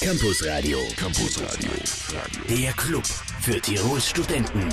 [0.00, 0.78] Campus Radio.
[0.96, 1.70] Campus Radio.
[2.48, 3.04] Der Club
[3.40, 4.68] für Tirols Studenten.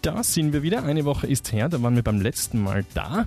[0.00, 0.84] Da sind wir wieder.
[0.84, 3.26] Eine Woche ist her, da waren wir beim letzten Mal da.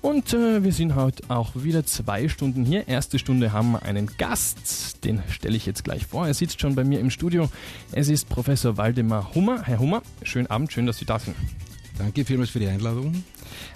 [0.00, 2.88] Und äh, wir sind heute auch wieder zwei Stunden hier.
[2.88, 6.26] Erste Stunde haben wir einen Gast, den stelle ich jetzt gleich vor.
[6.26, 7.50] Er sitzt schon bei mir im Studio.
[7.92, 9.62] Es ist Professor Waldemar Hummer.
[9.64, 11.36] Herr Hummer, schönen Abend, schön, dass Sie da sind.
[11.98, 13.24] Danke vielmals für die Einladung.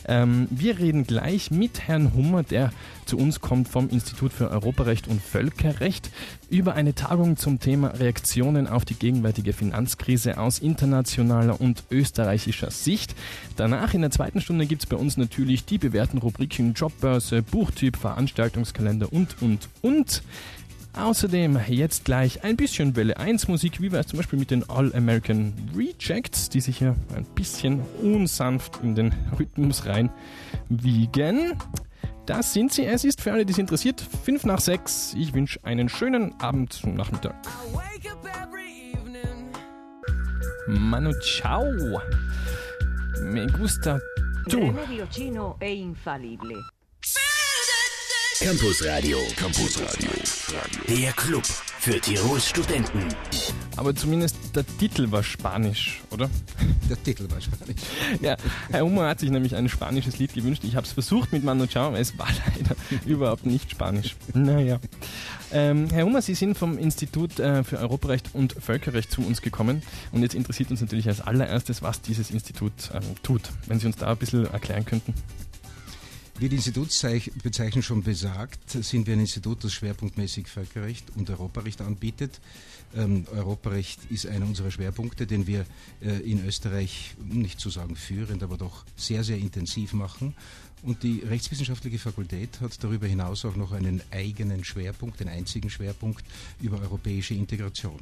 [0.07, 2.73] Ähm, wir reden gleich mit Herrn Hummer, der
[3.07, 6.11] zu uns kommt vom Institut für Europarecht und Völkerrecht,
[6.49, 13.15] über eine Tagung zum Thema Reaktionen auf die gegenwärtige Finanzkrise aus internationaler und österreichischer Sicht.
[13.57, 17.97] Danach in der zweiten Stunde gibt es bei uns natürlich die bewährten Rubriken Jobbörse, Buchtyp,
[17.97, 20.23] Veranstaltungskalender und, und, und.
[20.97, 24.69] Außerdem jetzt gleich ein bisschen Welle 1 Musik, wie wir es zum Beispiel mit den
[24.69, 30.11] All-American Rejects, die sich hier ein bisschen unsanft in den Rhythmus rein
[30.69, 31.59] wiegen.
[32.27, 32.87] Das sind sie.
[32.87, 35.15] Es ist für alle, die es interessiert, 5 nach 6.
[35.19, 37.35] Ich wünsche einen schönen Abend, Nachmittag.
[40.67, 41.65] Manu, ciao.
[43.21, 44.01] Me gusta
[44.49, 44.75] tu.
[45.61, 45.85] E.
[48.41, 49.19] Campus Radio.
[49.37, 50.11] Campus Radio.
[50.89, 53.01] Der Club für Tirols Studenten.
[53.77, 56.31] Aber zumindest der Titel war Spanisch, oder?
[56.89, 57.81] Der Titel war Spanisch.
[58.21, 58.37] Ja,
[58.71, 60.63] Herr Hummer hat sich nämlich ein spanisches Lied gewünscht.
[60.65, 64.17] Ich habe es versucht mit Manu Chao, aber es war leider überhaupt nicht Spanisch.
[64.33, 64.79] Naja.
[65.53, 69.83] Ähm, Herr Hummer, Sie sind vom Institut äh, für Europarecht und Völkerrecht zu uns gekommen.
[70.13, 73.43] Und jetzt interessiert uns natürlich als allererstes, was dieses Institut ähm, tut.
[73.67, 75.15] Wenn Sie uns da ein bisschen erklären könnten.
[76.37, 82.41] Wie die Institutsbezeichnung schon besagt, sind wir ein Institut, das schwerpunktmäßig Völkerrecht und Europarecht anbietet.
[82.97, 85.67] Ähm, Europarecht ist einer unserer Schwerpunkte, den wir
[86.01, 90.35] äh, in Österreich, um nicht zu sagen führend, aber doch sehr, sehr intensiv machen.
[90.83, 96.25] Und die Rechtswissenschaftliche Fakultät hat darüber hinaus auch noch einen eigenen Schwerpunkt, den einzigen Schwerpunkt
[96.61, 97.99] über europäische Integration.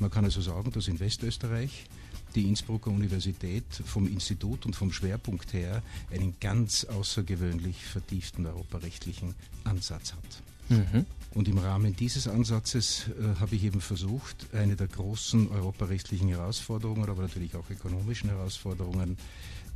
[0.00, 1.86] Man kann also sagen, dass in Westösterreich
[2.34, 10.12] die Innsbrucker Universität vom Institut und vom Schwerpunkt her einen ganz außergewöhnlich vertieften europarechtlichen Ansatz
[10.12, 10.53] hat.
[10.68, 11.06] Mhm.
[11.34, 17.08] Und im Rahmen dieses Ansatzes äh, habe ich eben versucht, eine der großen europarechtlichen Herausforderungen,
[17.08, 19.16] aber natürlich auch ökonomischen Herausforderungen,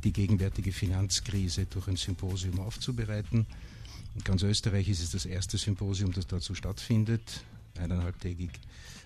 [0.05, 3.45] die gegenwärtige Finanzkrise durch ein Symposium aufzubereiten.
[4.15, 7.43] In ganz Österreich ist es das erste Symposium, das dazu stattfindet.
[7.77, 8.51] Eineinhalbtägig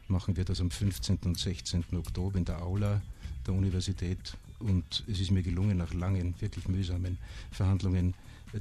[0.08, 1.20] machen wir das am 15.
[1.26, 1.86] und 16.
[1.94, 3.02] Oktober in der Aula
[3.48, 4.38] der Universität.
[4.60, 7.18] Und es ist mir gelungen, nach langen, wirklich mühsamen
[7.52, 8.14] Verhandlungen,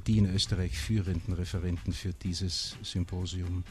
[0.07, 3.63] die in Österreich führenden Referenten für dieses Symposium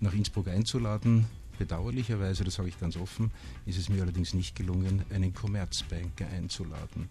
[0.00, 1.26] nach Innsbruck einzuladen.
[1.58, 3.30] Bedauerlicherweise, das sage ich ganz offen,
[3.66, 7.08] ist es mir allerdings nicht gelungen, einen Commerzbanker einzuladen.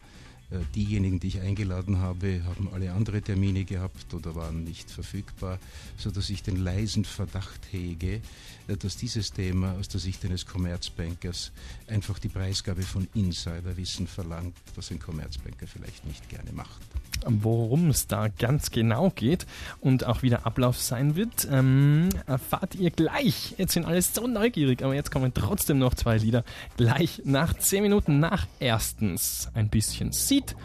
[0.52, 5.60] Äh, diejenigen, die ich eingeladen habe, haben alle andere Termine gehabt oder waren nicht verfügbar,
[5.98, 8.22] sodass ich den leisen Verdacht hege,
[8.68, 11.52] äh, dass dieses Thema aus der Sicht eines Commerzbankers
[11.88, 16.82] einfach die Preisgabe von Insiderwissen verlangt, was ein Commerzbanker vielleicht nicht gerne macht
[17.26, 19.46] worum es da ganz genau geht
[19.82, 23.56] und auch wie der Ablauf sein wird, ähm, erfahrt ihr gleich.
[23.58, 26.44] Jetzt sind alle so neugierig, aber jetzt kommen trotzdem noch zwei Lieder.
[26.78, 30.56] Gleich nach zehn Minuten nach erstens ein bisschen Seed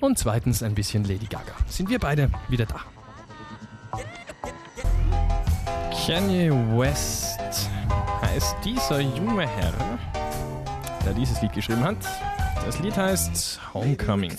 [0.00, 1.52] und zweitens ein bisschen Lady Gaga.
[1.66, 2.80] Sind wir beide wieder da.
[6.06, 7.70] Kanye West
[8.22, 9.72] heißt dieser junge Herr,
[11.04, 11.96] der dieses Lied geschrieben hat.
[12.64, 14.32] Das Lied heißt Homecoming.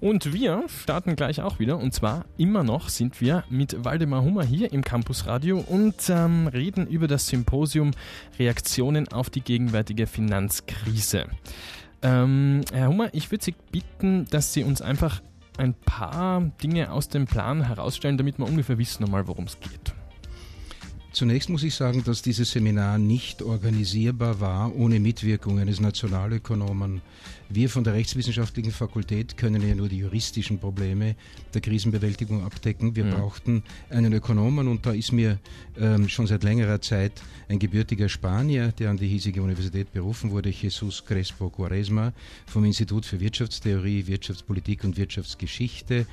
[0.00, 1.78] Und wir starten gleich auch wieder.
[1.78, 6.48] Und zwar immer noch sind wir mit Waldemar Hummer hier im Campus Radio und ähm,
[6.48, 7.92] reden über das Symposium
[8.38, 11.26] Reaktionen auf die gegenwärtige Finanzkrise.
[12.02, 15.22] Ähm, Herr Hummer, ich würde Sie bitten, dass Sie uns einfach
[15.58, 19.94] ein paar Dinge aus dem Plan herausstellen, damit wir ungefähr wissen worum es geht.
[21.12, 27.02] Zunächst muss ich sagen, dass dieses Seminar nicht organisierbar war ohne Mitwirkung eines Nationalökonomen.
[27.50, 31.14] Wir von der Rechtswissenschaftlichen Fakultät können ja nur die juristischen Probleme
[31.52, 32.96] der Krisenbewältigung abdecken.
[32.96, 33.10] Wir mhm.
[33.10, 35.38] brauchten einen Ökonomen und da ist mir
[35.78, 40.48] ähm, schon seit längerer Zeit ein gebürtiger Spanier, der an die hiesige Universität berufen wurde,
[40.48, 42.14] Jesus Crespo Quaresma
[42.46, 46.06] vom Institut für Wirtschaftstheorie, Wirtschaftspolitik und Wirtschaftsgeschichte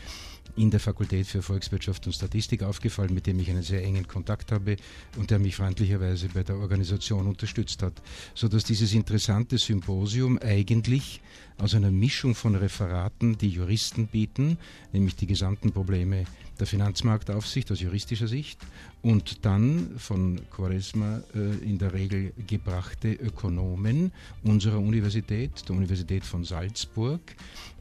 [0.59, 4.51] in der Fakultät für Volkswirtschaft und Statistik aufgefallen, mit dem ich einen sehr engen Kontakt
[4.51, 4.75] habe
[5.17, 7.93] und der mich freundlicherweise bei der Organisation unterstützt hat,
[8.35, 11.21] sodass dieses interessante Symposium eigentlich
[11.57, 14.57] aus einer Mischung von Referaten, die Juristen bieten,
[14.91, 16.25] nämlich die gesamten Probleme
[16.59, 18.59] der Finanzmarktaufsicht aus juristischer Sicht
[19.01, 24.11] und dann von Quaresma äh, in der Regel gebrachte Ökonomen
[24.43, 27.21] unserer Universität, der Universität von Salzburg,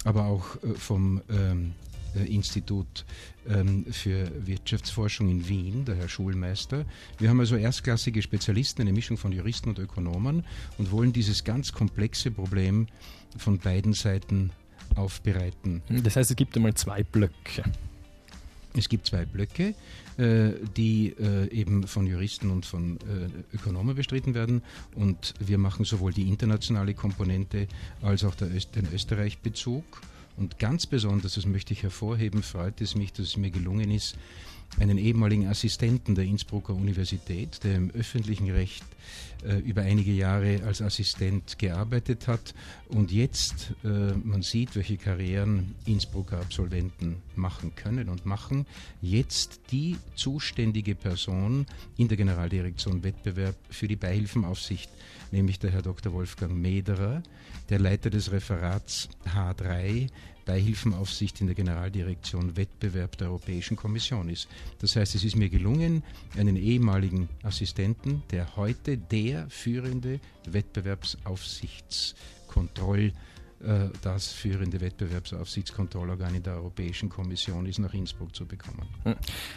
[0.05, 3.05] aber auch äh, vom ähm, äh, Institut
[3.49, 6.85] ähm, für Wirtschaftsforschung in Wien, der Herr Schulmeister.
[7.19, 10.45] Wir haben also erstklassige Spezialisten, eine Mischung von Juristen und Ökonomen
[10.79, 12.87] und wollen dieses ganz komplexe Problem
[13.37, 14.51] von beiden Seiten
[14.95, 15.83] aufbereiten.
[15.89, 17.63] Das heißt, es gibt einmal zwei Blöcke.
[18.75, 19.75] Es gibt zwei Blöcke,
[20.19, 24.63] äh, die äh, eben von Juristen und von äh, Ökonomen bestritten werden.
[24.95, 27.67] Und wir machen sowohl die internationale Komponente
[28.03, 29.85] als auch den Österreich-Bezug.
[30.39, 34.17] Und ganz besonders, das möchte ich hervorheben, freut es mich, dass es mir gelungen ist,
[34.79, 38.85] einen ehemaligen Assistenten der Innsbrucker Universität, der im öffentlichen Recht
[39.45, 42.55] äh, über einige Jahre als Assistent gearbeitet hat.
[42.89, 48.67] Und jetzt äh, man sieht, welche Karrieren Innsbrucker Absolventen machen können und machen,
[49.01, 54.91] jetzt die zuständige Person in der Generaldirektion Wettbewerb für die Beihilfenaufsicht,
[55.31, 56.13] nämlich der Herr Dr.
[56.13, 57.23] Wolfgang Mederer,
[57.71, 60.09] der Leiter des Referats H3
[60.49, 64.49] Beihilfenaufsicht in der Generaldirektion Wettbewerb der Europäischen Kommission ist.
[64.79, 66.03] Das heißt, es ist mir gelungen,
[66.39, 73.13] einen ehemaligen Assistenten, der heute der führende Wettbewerbsaufsichtskontroll
[74.03, 78.89] das führende Wettbewerbsaufsichtskontrollorgan in der Europäischen Kommission ist, nach Innsbruck zu bekommen.
[79.05, 79.17] Hm.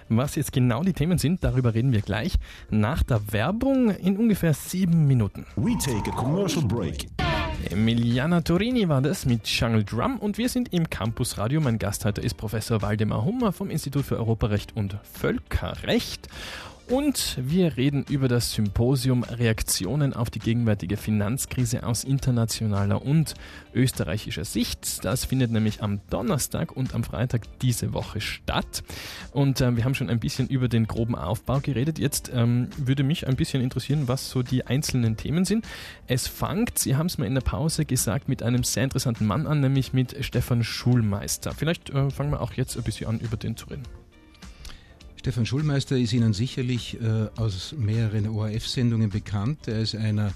[0.10, 2.34] Was jetzt genau die Themen sind, darüber reden wir gleich
[2.70, 5.46] nach der Werbung in ungefähr sieben Minuten.
[5.56, 7.08] We take a commercial break.
[7.70, 11.62] Emiliana Torini war das mit Jungle Drum und wir sind im Campus Radio.
[11.62, 16.28] Mein Gast heute ist Professor Waldemar Hummer vom Institut für Europarecht und Völkerrecht.
[16.92, 23.34] Und wir reden über das Symposium Reaktionen auf die gegenwärtige Finanzkrise aus internationaler und
[23.74, 25.06] österreichischer Sicht.
[25.06, 28.84] Das findet nämlich am Donnerstag und am Freitag diese Woche statt.
[29.32, 31.98] Und äh, wir haben schon ein bisschen über den groben Aufbau geredet.
[31.98, 35.66] Jetzt ähm, würde mich ein bisschen interessieren, was so die einzelnen Themen sind.
[36.08, 39.48] Es fängt, Sie haben es mal in der Pause gesagt, mit einem sehr interessanten Mann
[39.48, 41.54] an, nämlich mit Stefan Schulmeister.
[41.54, 44.01] Vielleicht äh, fangen wir auch jetzt ein bisschen an, über den zu reden.
[45.22, 49.68] Stefan Schulmeister ist Ihnen sicherlich äh, aus mehreren ORF-Sendungen bekannt.
[49.68, 50.34] Er ist einer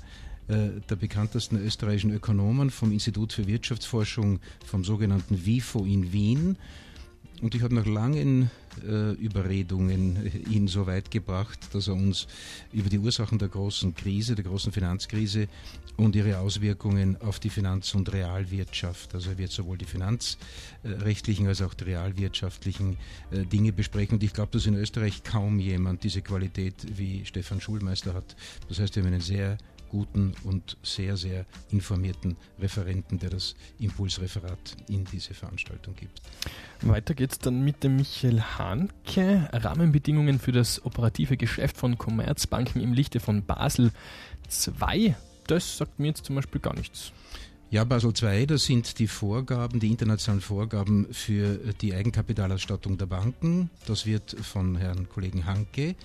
[0.48, 6.58] äh, der bekanntesten österreichischen Ökonomen vom Institut für Wirtschaftsforschung vom sogenannten WIFO in Wien.
[7.42, 8.50] Und ich habe nach langen
[8.84, 12.28] äh, Überredungen ihn so weit gebracht, dass er uns
[12.72, 15.48] über die Ursachen der großen Krise, der großen Finanzkrise
[15.98, 21.62] und ihre Auswirkungen auf die Finanz- und Realwirtschaft, also er wird sowohl die finanzrechtlichen als
[21.62, 22.98] auch die realwirtschaftlichen
[23.32, 24.16] äh, Dinge besprechen.
[24.16, 28.36] Und ich glaube, dass in Österreich kaum jemand diese Qualität wie Stefan Schulmeister hat.
[28.68, 29.58] Das heißt, wir haben einen sehr
[29.96, 36.22] guten und sehr, sehr informierten Referenten, der das Impulsreferat in diese Veranstaltung gibt.
[36.82, 39.50] Weiter geht es dann mit dem Michael Hanke.
[39.54, 43.92] Rahmenbedingungen für das operative Geschäft von Commerzbanken im Lichte von Basel
[44.68, 45.16] II.
[45.48, 47.14] Das sagt mir jetzt zum Beispiel gar nichts.
[47.72, 53.70] Ja, Basel II, das sind die Vorgaben, die internationalen Vorgaben für die Eigenkapitalausstattung der Banken.
[53.86, 55.96] Das wird von Herrn Kollegen Hanke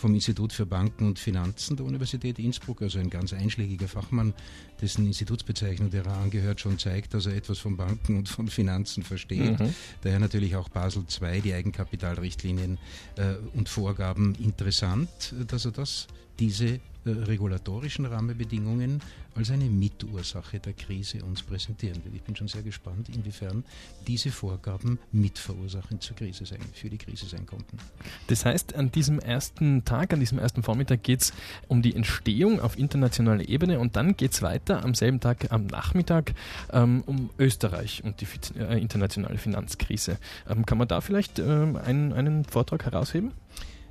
[0.00, 4.32] vom Institut für Banken und Finanzen der Universität Innsbruck, also ein ganz einschlägiger Fachmann,
[4.80, 9.02] dessen Institutsbezeichnung, der er angehört, schon zeigt, dass er etwas von Banken und von Finanzen
[9.02, 9.60] versteht.
[9.60, 9.74] Mhm.
[10.00, 12.78] Daher natürlich auch Basel II, die Eigenkapitalrichtlinien
[13.16, 15.08] äh, und Vorgaben interessant,
[15.46, 16.06] dass er das,
[16.38, 19.00] diese äh, regulatorischen Rahmenbedingungen
[19.34, 22.12] als eine Mitursache der Krise uns präsentieren will.
[22.14, 23.64] Ich bin schon sehr gespannt, inwiefern
[24.06, 27.78] diese Vorgaben Mitverursachend zur Krise sein, für die Krise sein konnten.
[28.26, 31.32] Das heißt, an diesem ersten Tag, an diesem ersten Vormittag geht es
[31.68, 35.66] um die Entstehung auf internationaler Ebene und dann geht es weiter am selben Tag, am
[35.66, 36.34] Nachmittag,
[36.72, 38.26] ähm, um Österreich und die
[38.58, 40.18] äh, internationale Finanzkrise.
[40.48, 43.32] Ähm, kann man da vielleicht ähm, einen, einen Vortrag herausheben?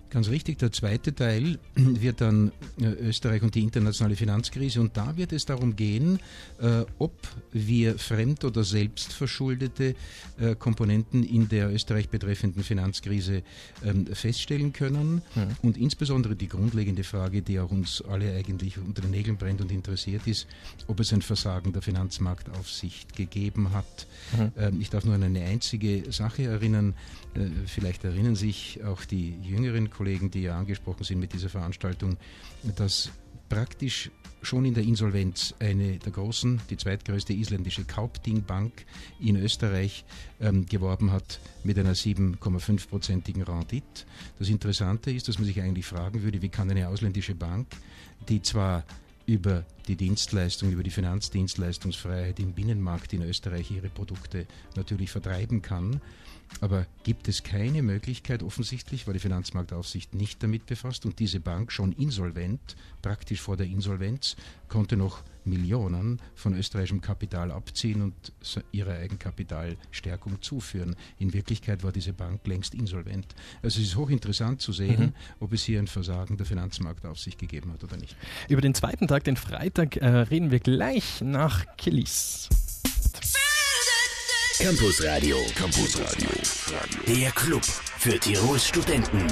[0.09, 2.51] Ganz richtig, der zweite Teil wird dann
[2.81, 6.19] äh, Österreich und die internationale Finanzkrise und da wird es darum gehen,
[6.59, 7.13] äh, ob
[7.51, 9.95] wir fremd- oder selbstverschuldete
[10.39, 13.43] äh, Komponenten in der Österreich betreffenden Finanzkrise
[13.85, 15.47] ähm, feststellen können mhm.
[15.61, 19.71] und insbesondere die grundlegende Frage, die auch uns alle eigentlich unter den Nägeln brennt und
[19.71, 20.47] interessiert ist,
[20.87, 24.07] ob es ein Versagen der Finanzmarktaufsicht gegeben hat.
[24.35, 24.51] Mhm.
[24.57, 26.95] Ähm, ich darf nur an eine einzige Sache erinnern,
[27.67, 32.17] vielleicht erinnern sich auch die jüngeren Kollegen, die ja angesprochen sind mit dieser Veranstaltung,
[32.75, 33.11] dass
[33.49, 38.85] praktisch schon in der Insolvenz eine der großen, die zweitgrößte isländische Kaupting Bank
[39.19, 40.05] in Österreich
[40.39, 44.05] ähm, geworben hat mit einer 7,5-prozentigen Rendite.
[44.37, 47.67] Das Interessante ist, dass man sich eigentlich fragen würde, wie kann eine ausländische Bank,
[48.29, 48.85] die zwar
[49.25, 56.00] über die Dienstleistung, über die Finanzdienstleistungsfreiheit im Binnenmarkt in Österreich ihre Produkte natürlich vertreiben kann.
[56.62, 61.72] Aber gibt es keine Möglichkeit, offensichtlich, weil die Finanzmarktaufsicht nicht damit befasst und diese Bank
[61.72, 64.36] schon insolvent, praktisch vor der Insolvenz,
[64.67, 68.34] konnte noch Millionen von österreichischem Kapital abziehen und
[68.72, 70.96] ihrer Eigenkapitalstärkung zuführen.
[71.17, 73.27] In Wirklichkeit war diese Bank längst insolvent.
[73.62, 75.13] Also es ist hochinteressant zu sehen, mhm.
[75.39, 78.15] ob es hier ein Versagen der Finanzmarktaufsicht gegeben hat oder nicht.
[78.48, 82.50] Über den zweiten Tag, den Freitag, äh, reden wir gleich nach Killis.
[84.59, 85.38] Campus Radio.
[85.55, 86.29] Campus Radio.
[87.07, 89.25] Der Club für Tirols Studenten.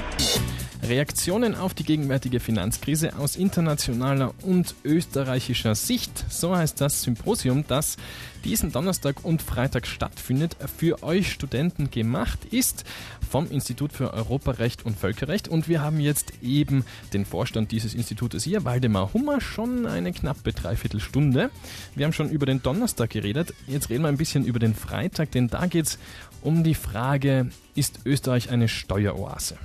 [0.83, 6.25] Reaktionen auf die gegenwärtige Finanzkrise aus internationaler und österreichischer Sicht.
[6.29, 7.97] So heißt das Symposium, das
[8.43, 12.85] diesen Donnerstag und Freitag stattfindet, für euch Studenten gemacht ist
[13.29, 15.47] vom Institut für Europarecht und Völkerrecht.
[15.47, 20.53] Und wir haben jetzt eben den Vorstand dieses Institutes hier, Waldemar Hummer, schon eine knappe
[20.53, 21.49] Dreiviertelstunde.
[21.95, 23.53] Wir haben schon über den Donnerstag geredet.
[23.67, 25.99] Jetzt reden wir ein bisschen über den Freitag, denn da geht es
[26.41, 29.57] um die Frage, ist Österreich eine Steueroase?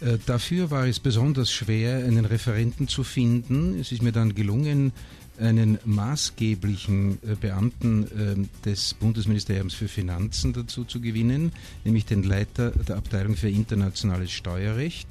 [0.00, 3.78] Äh, dafür war es besonders schwer, einen Referenten zu finden.
[3.78, 4.92] Es ist mir dann gelungen,
[5.38, 11.52] einen maßgeblichen äh, Beamten ähm, des Bundesministeriums für Finanzen dazu zu gewinnen,
[11.84, 15.08] nämlich den Leiter der Abteilung für internationales Steuerrecht,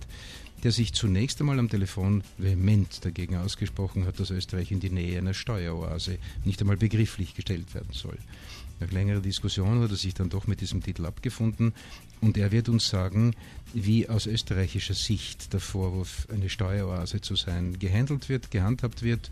[0.64, 5.18] der sich zunächst einmal am Telefon vehement dagegen ausgesprochen hat, dass Österreich in die Nähe
[5.18, 8.18] einer Steueroase nicht einmal begrifflich gestellt werden soll.
[8.80, 11.74] Nach längerer Diskussion hat er sich dann doch mit diesem Titel abgefunden
[12.24, 13.36] und er wird uns sagen,
[13.74, 19.30] wie aus österreichischer Sicht der Vorwurf, eine Steueroase zu sein, gehandelt wird, gehandhabt wird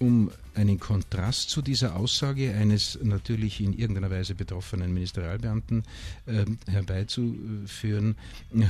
[0.00, 5.84] um einen Kontrast zu dieser Aussage eines natürlich in irgendeiner Weise betroffenen Ministerialbeamten
[6.24, 8.16] äh, herbeizuführen,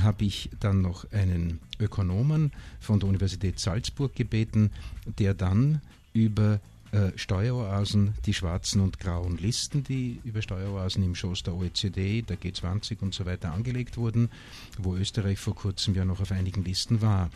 [0.01, 4.71] habe ich dann noch einen Ökonomen von der Universität Salzburg gebeten,
[5.19, 5.79] der dann
[6.13, 6.59] über
[6.91, 12.37] äh, Steueroasen, die schwarzen und grauen Listen, die über Steueroasen im Schoß der OECD, der
[12.37, 14.29] G20 und so weiter angelegt wurden,
[14.77, 17.29] wo Österreich vor kurzem ja noch auf einigen Listen war.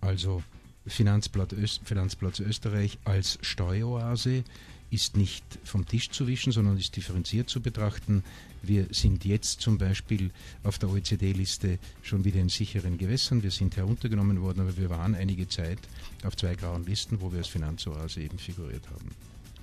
[0.00, 0.42] Also
[0.86, 4.44] Finanzplatz, Öst, Finanzplatz Österreich als Steueroase
[4.90, 8.22] ist nicht vom Tisch zu wischen, sondern ist differenziert zu betrachten.
[8.62, 10.30] Wir sind jetzt zum Beispiel
[10.64, 13.42] auf der OECD-Liste schon wieder in sicheren Gewässern.
[13.42, 15.78] Wir sind heruntergenommen worden, aber wir waren einige Zeit
[16.24, 19.10] auf zwei grauen Listen, wo wir als Finanzoase eben figuriert haben.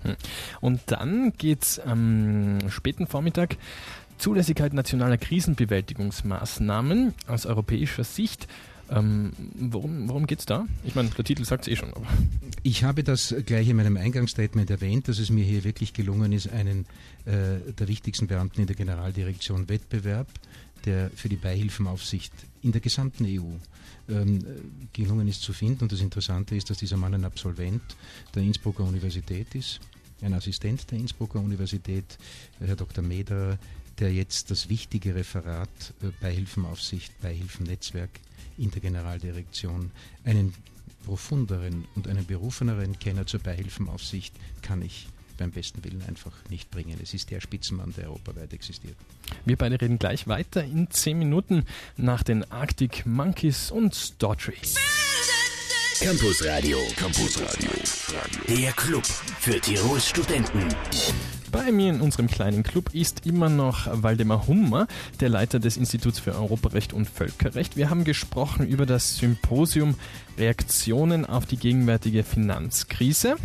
[0.02, 0.16] Hm.
[0.62, 3.58] Und dann geht es am späten Vormittag
[4.18, 8.48] Zulässigkeit nationaler Krisenbewältigungsmaßnahmen aus europäischer Sicht.
[8.92, 10.66] Ähm, worum worum geht es da?
[10.84, 11.94] Ich meine, der Titel sagt es eh schon.
[11.94, 12.08] Aber.
[12.64, 16.50] Ich habe das gleich in meinem Eingangsstatement erwähnt, dass es mir hier wirklich gelungen ist,
[16.50, 16.86] einen
[17.26, 20.28] äh, der wichtigsten Beamten in der Generaldirektion Wettbewerb,
[20.86, 23.52] der für die Beihilfenaufsicht in der gesamten EU
[24.10, 24.40] ähm,
[24.94, 25.84] gelungen ist zu finden.
[25.84, 27.82] Und das Interessante ist, dass dieser Mann ein Absolvent
[28.34, 29.80] der Innsbrucker Universität ist,
[30.22, 32.18] ein Assistent der Innsbrucker Universität,
[32.60, 33.04] Herr Dr.
[33.04, 33.58] Mederer,
[34.00, 35.70] der jetzt das wichtige Referat
[36.02, 38.12] äh, Beihilfenaufsicht, Beihilfennetzwerk
[38.58, 39.92] in der Generaldirektion.
[40.24, 40.54] Einen
[41.06, 47.00] profunderen und einen berufeneren Kenner zur Beihilfenaufsicht kann ich beim besten Willen einfach nicht bringen.
[47.02, 48.96] Es ist der Spitzenmann, der europaweit existiert.
[49.46, 51.66] Wir beide reden gleich weiter in zehn Minuten
[51.96, 54.58] nach den Arctic Monkeys und Daughtry.
[56.00, 56.78] Campus Radio.
[56.96, 57.72] Campus Radio.
[58.48, 60.68] Der Club für Tirols Studenten.
[61.52, 64.88] Bei mir in unserem kleinen Club ist immer noch Waldemar Hummer,
[65.20, 67.76] der Leiter des Instituts für Europarecht und Völkerrecht.
[67.76, 69.96] Wir haben gesprochen über das Symposium
[70.38, 73.36] Reaktionen auf die gegenwärtige Finanzkrise.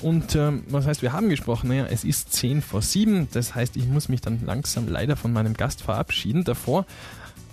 [0.00, 1.68] Und ähm, was heißt, wir haben gesprochen?
[1.68, 5.32] Naja, es ist 10 vor 7, das heißt, ich muss mich dann langsam leider von
[5.32, 6.44] meinem Gast verabschieden.
[6.44, 6.86] Davor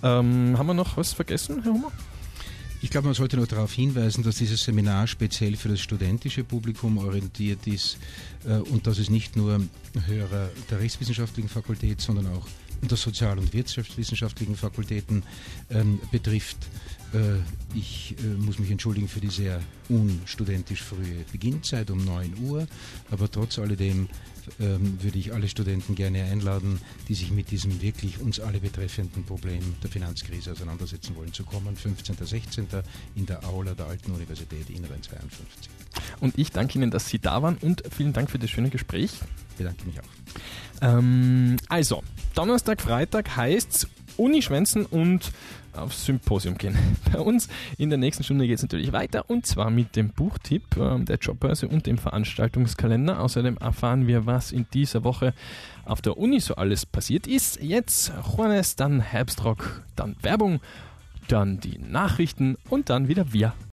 [0.02, 1.92] ähm, haben wir noch was vergessen, Herr Hummer?
[2.82, 6.96] Ich glaube, man sollte noch darauf hinweisen, dass dieses Seminar speziell für das studentische Publikum
[6.96, 7.98] orientiert ist
[8.46, 9.60] äh, und dass es nicht nur
[10.06, 12.46] Hörer der rechtswissenschaftlichen Fakultät, sondern auch
[12.82, 15.22] der sozial- und wirtschaftswissenschaftlichen Fakultäten
[15.70, 16.56] ähm, betrifft.
[17.12, 22.66] Äh, ich äh, muss mich entschuldigen für die sehr unstudentisch frühe Beginnzeit um 9 Uhr,
[23.10, 24.08] aber trotz alledem
[24.58, 29.24] ähm, würde ich alle Studenten gerne einladen, die sich mit diesem wirklich uns alle betreffenden
[29.24, 31.76] Problem der Finanzkrise auseinandersetzen wollen, zu kommen.
[31.76, 32.16] 15.
[32.20, 32.66] 16.
[33.14, 35.70] in der Aula der Alten Universität Inneren 52.
[36.20, 39.12] Und ich danke Ihnen, dass Sie da waren und vielen Dank für das schöne Gespräch.
[39.50, 40.04] Ich bedanke mich auch.
[40.82, 42.02] Ähm, also,
[42.34, 43.88] Donnerstag, Freitag heißt
[44.20, 45.32] es Unischwänzen und
[45.72, 46.76] aufs Symposium gehen.
[47.12, 47.48] Bei uns
[47.78, 51.16] in der nächsten Stunde geht es natürlich weiter und zwar mit dem Buchtipp äh, der
[51.16, 53.20] Jobbörse und dem Veranstaltungskalender.
[53.20, 55.34] Außerdem erfahren wir, was in dieser Woche
[55.84, 57.62] auf der Uni so alles passiert ist.
[57.62, 60.60] Jetzt Juanes, dann Herbstrock, dann Werbung,
[61.28, 63.54] dann die Nachrichten und dann wieder wir.